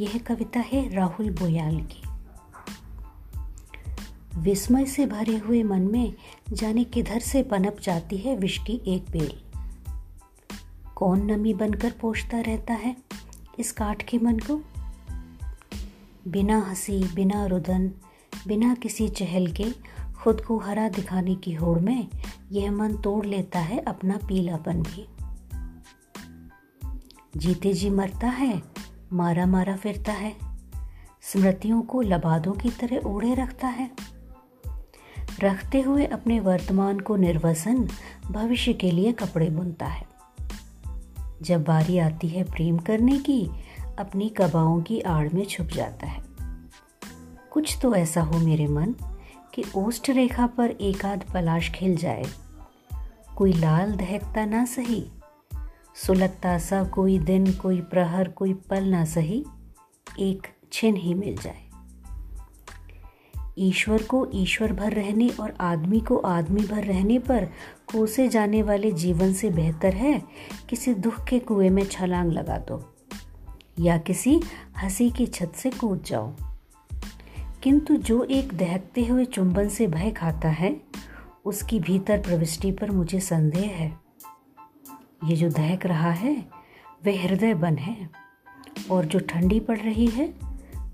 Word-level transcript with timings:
यह 0.00 0.18
कविता 0.18 0.60
है 0.60 0.94
राहुल 0.94 1.30
बोयाल 1.30 1.80
की। 1.80 2.02
विस्मय 4.40 4.86
से 4.86 5.06
भरे 5.06 5.36
हुए 5.36 5.62
मन 5.62 5.82
में 5.82 6.14
जाने 6.52 6.84
किधर 6.84 7.20
से 7.20 7.42
पनप 7.42 7.76
जाती 7.82 8.16
है 8.16 8.36
विष 8.36 8.58
की 8.58 8.82
एक 8.86 9.10
बेल। 9.10 9.40
कौन 10.96 11.32
नमी 11.32 11.54
बनकर 11.54 11.90
पोषता 11.90 12.40
रहता 12.40 12.74
है 12.74 12.96
इस 13.58 13.72
काठ 13.72 14.02
के 14.02 14.18
मन 14.18 14.38
को? 14.38 14.62
बिना 16.28 16.58
हँसी, 16.58 17.14
बिना 17.14 17.46
रुदन, 17.46 17.92
बिना 18.46 18.74
किसी 18.74 19.08
चहल 19.08 19.52
के 19.52 19.70
खुद 20.22 20.40
को 20.40 20.58
हरा 20.58 20.88
दिखाने 20.88 21.34
की 21.34 21.52
होड़ 21.52 21.78
में 21.78 22.08
यह 22.52 22.70
मन 22.72 22.96
तोड़ 22.96 23.26
लेता 23.26 23.58
है 23.58 23.78
अपना 23.78 24.16
पीलापन 24.16 24.82
भी। 24.82 25.06
जीते 27.36 27.72
जी 27.72 27.90
मरता 27.90 28.28
है 28.28 28.77
मारा 29.12 29.46
मारा 29.46 29.76
फिरता 29.76 30.12
है। 30.12 30.36
स्मृतियों 31.22 31.82
को 31.82 32.00
लबादों 32.00 32.52
की 32.52 32.70
तरह 32.70 32.98
ओढ़े 32.98 33.34
रखता 33.34 33.68
है। 33.68 33.90
रखते 35.40 35.80
हुए 35.80 36.06
अपने 36.06 36.40
वर्तमान 36.40 37.00
को 37.00 37.16
निर्वसन, 37.16 37.88
भविष्य 38.30 38.72
के 38.72 38.90
लिए 38.90 39.12
कपड़े 39.12 39.50
बुनता 39.50 39.86
है। 39.86 40.06
जब 41.42 41.64
बारी 41.64 41.98
आती 41.98 42.28
है 42.28 42.44
प्रेम 42.44 42.78
करने 42.78 43.18
की, 43.18 43.50
अपनी 43.98 44.28
कबाओं 44.28 44.82
की 44.82 45.00
आड़ 45.00 45.28
में 45.34 45.44
छुप 45.44 45.66
जाता 45.66 46.06
है। 46.06 46.22
कुछ 47.50 47.78
तो 47.82 47.94
ऐसा 47.94 48.22
हो 48.22 48.38
मेरे 48.38 48.66
मन, 48.66 48.94
कि 49.54 49.64
ओष्ठ 49.76 50.10
रेखा 50.10 50.46
पर 50.46 50.70
एक 50.70 51.04
आध 51.04 51.24
पलाश 51.34 51.70
खिल 51.70 51.96
जाए। 51.96 52.24
कोई 53.36 53.52
लाल 53.52 53.92
दहकता 53.92 54.44
ना 54.44 54.64
सही 54.64 55.10
सुलगता 56.06 56.58
सा 56.58 56.84
कोई 56.84 57.18
दिन, 57.18 57.52
कोई 57.52 57.80
प्रहर, 57.80 58.28
कोई 58.28 58.54
पल 58.54 58.84
ना 58.84 59.04
सही, 59.04 59.44
एक 60.20 60.46
छिन 60.72 60.96
ही 60.96 61.14
मिल 61.14 61.36
जाए। 61.36 61.64
ईश्वर 63.58 64.02
को 64.02 64.30
ईश्वर 64.34 64.72
भर 64.72 64.92
रहने 64.92 65.28
और 65.28 65.54
आदमी 65.60 66.00
को 66.00 66.16
आदमी 66.16 66.60
भर 66.60 66.84
रहने 66.84 67.18
पर 67.18 67.44
कोसे 67.92 68.28
जाने 68.28 68.62
वाले 68.62 68.92
जीवन 68.92 69.32
से 69.32 69.50
बेहतर 69.50 69.94
है, 69.94 70.22
किसी 70.68 70.94
दुख 70.94 71.24
के 71.24 71.38
कुएँ 71.38 71.70
में 71.70 71.84
छलांग 71.84 72.32
लगा 72.32 72.58
दो, 72.58 72.96
या 73.78 73.98
किसी 73.98 74.40
हँसी 74.82 75.10
की 75.10 75.26
छत 75.26 75.52
से 75.56 75.70
कूद 75.70 76.02
जाओ। 76.02 76.34
किंतु 77.62 77.96
जो 77.96 78.24
एक 78.24 78.52
दहकते 78.52 79.06
हुए 79.06 79.24
चुंबन 79.24 79.68
से 79.68 79.86
भय 79.86 80.10
खाता 80.10 80.48
है, 80.48 80.80
उसकी 81.44 81.80
भीतर 81.80 82.18
प्रविष्टि 82.18 82.72
पर 82.72 82.90
मुझे 82.90 83.20
संदेह 83.20 83.66
है। 83.66 84.07
ये 85.24 85.36
जो 85.36 85.48
दहक 85.48 85.86
रहा 85.86 86.10
है, 86.10 86.46
वह 87.06 87.22
हृदय 87.22 87.54
बन 87.54 87.76
है 87.76 88.10
और 88.90 89.04
जो 89.04 89.18
ठंडी 89.18 89.60
पड़ 89.60 89.78
रही 89.78 90.06
है, 90.06 90.34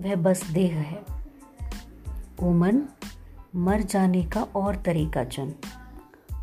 वह 0.00 0.14
बस 0.14 0.50
देह 0.50 0.78
है। 0.78 1.04
ओ 2.40 2.52
मन 2.52 2.82
मर 3.56 3.82
जाने 3.82 4.24
का 4.24 4.42
और 4.42 4.76
तरीका 4.76 5.24
चुन। 5.24 5.54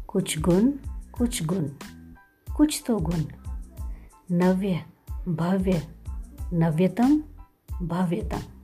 कुछ 0.08 0.40
गुण 0.40 0.72
कुछ 1.12 1.44
गुण, 1.44 1.70
कुछ 2.56 2.84
तो 2.88 2.98
गुण। 2.98 3.24
नव्य, 4.32 4.86
भव्य, 5.28 5.88
नव्यतम, 6.54 7.24
भव्यतम। 7.82 8.59